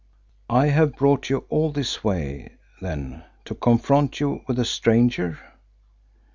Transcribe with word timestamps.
"I 0.49 0.69
have 0.69 0.95
brought 0.95 1.29
you 1.29 1.45
all 1.49 1.71
this 1.71 2.03
way, 2.03 2.53
then, 2.81 3.23
to 3.45 3.53
confront 3.53 4.19
you 4.19 4.41
with 4.47 4.57
a 4.57 4.65
stranger?" 4.65 5.37